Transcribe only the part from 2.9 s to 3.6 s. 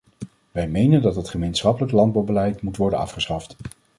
afgeschaft.